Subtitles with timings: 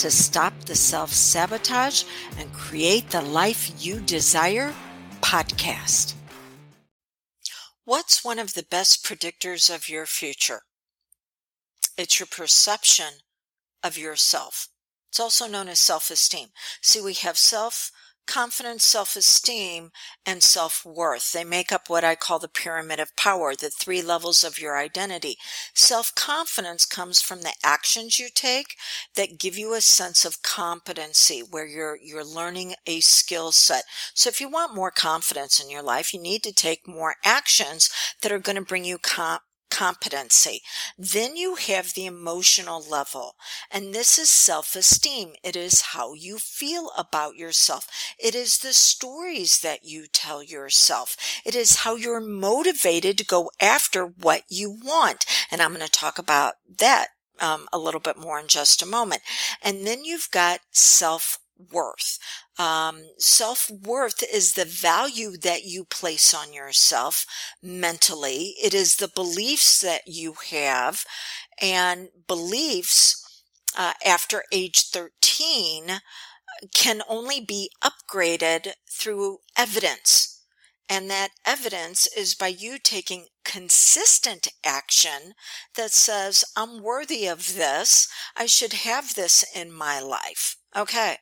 [0.00, 2.04] to Stop the Self Sabotage
[2.38, 4.72] and Create the Life You Desire
[5.20, 6.14] podcast.
[7.84, 10.62] What's one of the best predictors of your future?
[11.98, 13.20] It's your perception
[13.82, 14.68] of yourself.
[15.10, 16.48] It's also known as self esteem.
[16.80, 17.90] See, we have self
[18.26, 19.90] confidence, self esteem,
[20.24, 21.32] and self worth.
[21.32, 24.76] They make up what I call the pyramid of power, the three levels of your
[24.78, 25.36] identity.
[25.74, 28.76] Self confidence comes from the actions you take
[29.16, 33.84] that give you a sense of competency where you're, you're learning a skill set.
[34.14, 37.90] So if you want more confidence in your life, you need to take more actions
[38.22, 39.40] that are going to bring you com-
[39.70, 40.62] competency.
[40.98, 43.36] Then you have the emotional level,
[43.70, 45.34] and this is self esteem.
[45.42, 47.86] It is how you feel about yourself.
[48.18, 51.16] It is the stories that you tell yourself.
[51.44, 55.24] It is how you're motivated to go after what you want.
[55.50, 57.08] And I'm going to talk about that
[57.40, 59.22] um, a little bit more in just a moment.
[59.62, 61.38] And then you've got self
[61.72, 62.18] worth.
[62.58, 67.24] Um, self worth is the value that you place on yourself
[67.62, 68.54] mentally.
[68.62, 71.04] It is the beliefs that you have
[71.60, 73.42] and beliefs
[73.76, 76.00] uh, after age 13
[76.74, 80.42] can only be upgraded through evidence.
[80.88, 85.34] And that evidence is by you taking consistent action
[85.74, 88.08] that says, I'm worthy of this.
[88.36, 90.56] I should have this in my life.
[90.76, 91.16] Okay.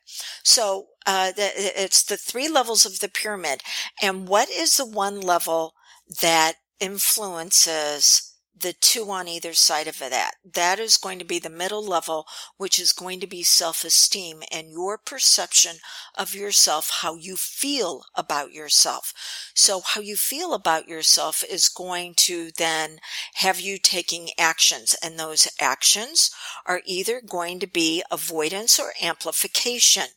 [0.45, 3.63] So, uh, the, it's the three levels of the pyramid.
[4.03, 5.73] And what is the one level
[6.21, 8.28] that influences
[8.61, 10.33] the two on either side of that.
[10.45, 12.27] That is going to be the middle level,
[12.57, 15.77] which is going to be self-esteem and your perception
[16.17, 19.13] of yourself, how you feel about yourself.
[19.55, 22.99] So how you feel about yourself is going to then
[23.35, 26.31] have you taking actions and those actions
[26.67, 30.09] are either going to be avoidance or amplification.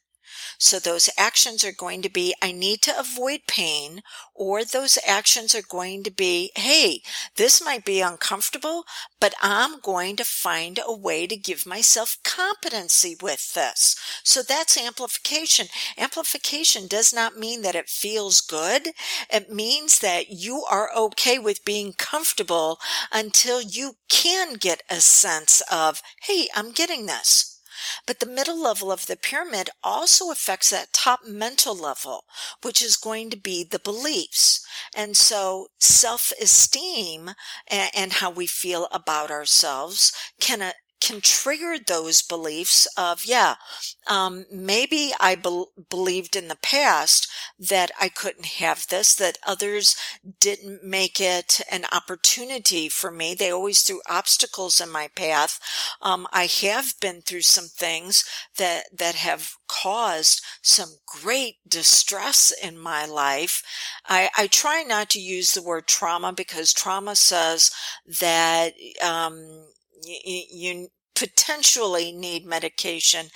[0.61, 4.03] So those actions are going to be, I need to avoid pain,
[4.35, 7.01] or those actions are going to be, hey,
[7.35, 8.83] this might be uncomfortable,
[9.19, 13.95] but I'm going to find a way to give myself competency with this.
[14.23, 15.65] So that's amplification.
[15.97, 18.89] Amplification does not mean that it feels good.
[19.33, 22.77] It means that you are okay with being comfortable
[23.11, 27.50] until you can get a sense of, hey, I'm getting this.
[28.05, 32.25] But the middle level of the pyramid also affects that top mental level,
[32.61, 34.65] which is going to be the beliefs.
[34.95, 37.31] And so self esteem
[37.67, 43.55] and, how we feel about ourselves can uh, can trigger those beliefs of, yeah,
[44.07, 47.27] um, maybe I be- believed in the past
[47.59, 49.95] that I couldn't have this, that others
[50.39, 53.33] didn't make it an opportunity for me.
[53.33, 55.59] They always threw obstacles in my path.
[56.01, 58.23] Um, I have been through some things
[58.57, 63.63] that, that have caused some great distress in my life.
[64.07, 67.71] I, I try not to use the word trauma because trauma says
[68.19, 69.65] that, um,
[70.03, 73.27] you, you potentially need medication.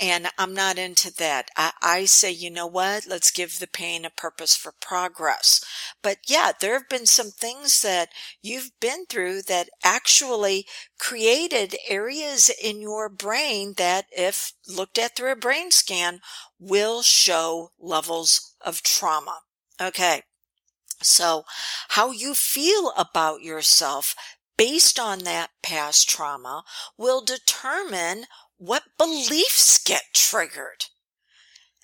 [0.00, 1.50] And I'm not into that.
[1.56, 3.06] I, I, say, you know what?
[3.06, 5.60] Let's give the pain a purpose for progress.
[6.02, 8.08] But yeah, there have been some things that
[8.42, 10.66] you've been through that actually
[10.98, 16.20] created areas in your brain that if looked at through a brain scan
[16.58, 19.40] will show levels of trauma.
[19.80, 20.22] Okay.
[21.02, 21.44] So
[21.90, 24.14] how you feel about yourself
[24.56, 26.64] based on that past trauma
[26.96, 28.26] will determine
[28.58, 30.86] what beliefs get triggered.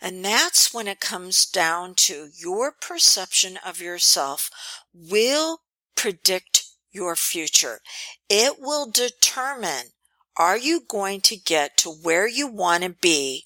[0.00, 4.50] And that's when it comes down to your perception of yourself
[4.92, 5.60] will
[5.94, 7.80] predict your future.
[8.28, 9.92] It will determine
[10.36, 13.44] are you going to get to where you want to be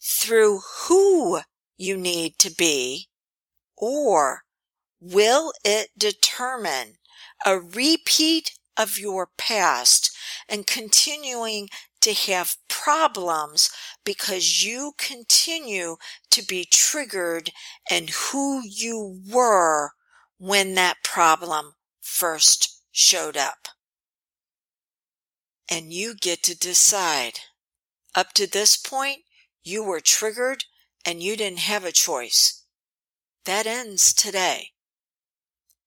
[0.00, 1.40] through who
[1.76, 3.08] you need to be
[3.76, 4.44] or
[5.00, 6.94] will it determine
[7.44, 10.16] a repeat of your past
[10.48, 11.68] and continuing
[12.00, 13.70] to have problems
[14.04, 15.96] because you continue
[16.30, 17.50] to be triggered
[17.90, 19.90] in who you were
[20.38, 23.68] when that problem first showed up.
[25.70, 27.40] And you get to decide.
[28.14, 29.18] Up to this point,
[29.62, 30.64] you were triggered
[31.04, 32.64] and you didn't have a choice.
[33.44, 34.70] That ends today.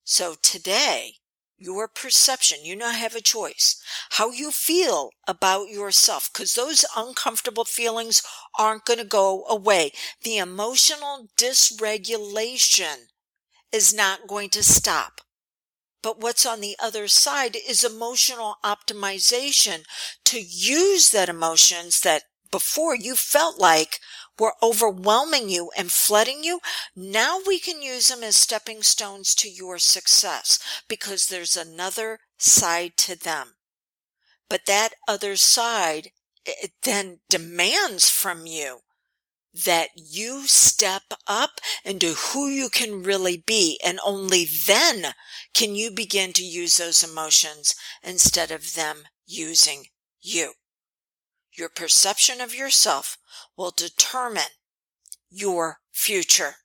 [0.04, 1.16] So today,
[1.62, 3.82] your perception, you now have a choice.
[4.12, 8.24] How you feel about yourself, because those uncomfortable feelings
[8.58, 9.92] aren't going to go away.
[10.24, 13.08] The emotional dysregulation
[13.72, 15.22] is not going to stop.
[16.04, 19.84] But what's on the other side is emotional optimization
[20.26, 24.00] to use that emotions that before you felt like
[24.38, 26.60] were overwhelming you and flooding you.
[26.96, 32.98] Now we can use them as stepping stones to your success because there's another side
[32.98, 33.56] to them.
[34.50, 36.12] But that other side
[36.84, 38.82] then demands from you
[39.54, 43.80] that you step up into who you can really be.
[43.84, 45.14] And only then
[45.54, 49.88] can you begin to use those emotions instead of them using
[50.22, 50.54] you.
[51.58, 53.18] Your perception of yourself
[53.58, 54.56] will determine
[55.30, 56.56] your future.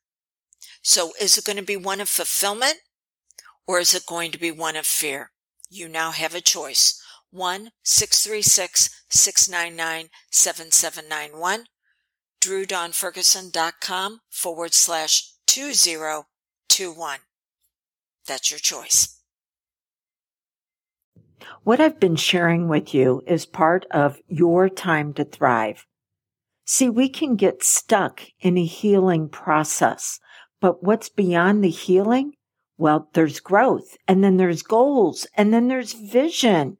[0.83, 2.77] So is it going to be one of fulfillment
[3.67, 5.33] or is it going to be one of fear?
[5.69, 7.03] You now have a choice.
[7.31, 11.67] 1 636 699 7791
[12.41, 17.19] drdawnferguson.com forward slash 2021.
[18.27, 19.21] That's your choice.
[21.65, 25.87] What I've been sharing with you is part of your time to thrive.
[26.65, 30.19] See, we can get stuck in a healing process,
[30.61, 32.33] but what's beyond the healing?
[32.79, 36.79] Well, there's growth and then there's goals and then there's vision.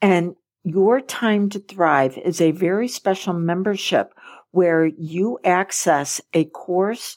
[0.00, 4.12] And your time to thrive is a very special membership
[4.50, 7.16] where you access a course